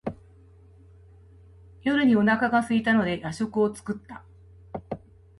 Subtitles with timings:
[1.83, 4.23] 夜にお腹がすいたので夜食を作った。